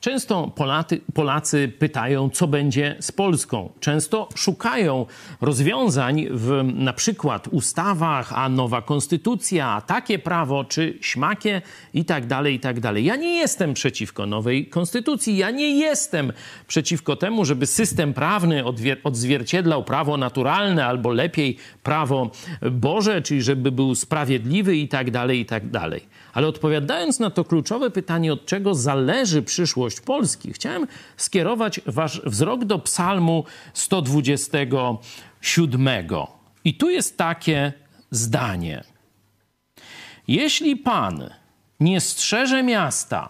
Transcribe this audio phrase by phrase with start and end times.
[0.00, 0.52] Często
[1.14, 3.72] Polacy, pytają, co będzie z Polską.
[3.80, 5.06] Często szukają
[5.40, 11.62] rozwiązań w na przykład ustawach, a nowa konstytucja, a takie prawo, czy śmakie
[11.94, 13.04] i tak dalej, i tak dalej.
[13.04, 16.32] Ja nie jestem przeciwko nowej konstytucji, ja nie jestem
[16.66, 18.64] przeciwko temu, żeby system prawny
[19.04, 22.30] odzwierciedlał prawo naturalne albo lepiej prawo
[22.70, 26.00] Boże, czyli żeby był sprawiedliwy i tak dalej, i tak dalej.
[26.34, 32.64] Ale odpowiadając na to kluczowe pytanie, od czego zależy przyszłość Polski, chciałem skierować wasz wzrok
[32.64, 35.88] do Psalmu 127.
[36.64, 37.72] I tu jest takie
[38.10, 38.84] zdanie.
[40.28, 41.30] Jeśli Pan
[41.80, 43.28] nie strzeże miasta,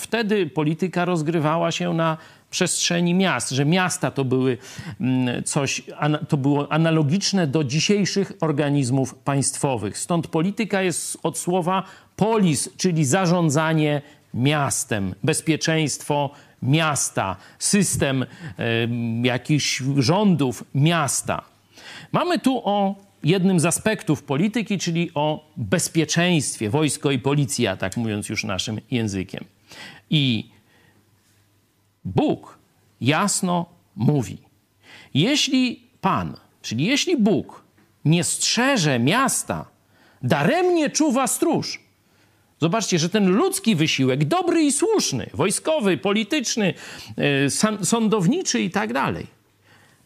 [0.00, 2.16] wtedy polityka rozgrywała się na
[2.50, 4.58] przestrzeni miast, że miasta to były
[5.00, 5.82] mm, coś,
[6.28, 9.98] to było analogiczne do dzisiejszych organizmów państwowych.
[9.98, 11.82] Stąd polityka jest od słowa
[12.16, 14.02] polis, czyli zarządzanie
[14.34, 16.30] miastem, bezpieczeństwo
[16.62, 18.26] miasta, system y,
[19.22, 21.42] jakichś rządów miasta.
[22.12, 28.28] Mamy tu o jednym z aspektów polityki, czyli o bezpieczeństwie, wojsko i policja, tak mówiąc
[28.28, 29.44] już naszym językiem.
[30.10, 30.50] I
[32.04, 32.58] Bóg
[33.00, 34.38] jasno mówi:
[35.14, 37.64] Jeśli Pan, czyli jeśli Bóg
[38.04, 39.64] nie strzeże miasta,
[40.22, 41.81] daremnie czuwa stróż.
[42.62, 46.74] Zobaczcie, że ten ludzki wysiłek, dobry i słuszny, wojskowy, polityczny,
[47.16, 49.26] e, sądowniczy i tak dalej,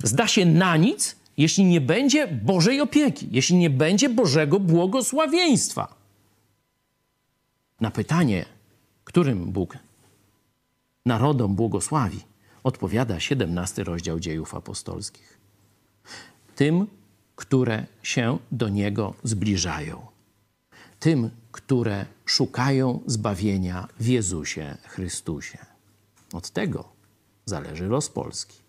[0.03, 5.95] zda się na nic, jeśli nie będzie Bożej opieki, jeśli nie będzie Bożego błogosławieństwa.
[7.81, 8.45] Na pytanie,
[9.05, 9.79] którym Bóg
[11.07, 12.21] narodom błogosławi,
[12.65, 15.39] odpowiada 17 rozdział dziejów apostolskich.
[16.55, 16.87] Tym,
[17.37, 20.07] które się do Niego zbliżają.
[21.01, 25.59] Tym, które szukają zbawienia w Jezusie Chrystusie.
[26.33, 26.85] Od tego
[27.45, 28.66] zależy los Polski.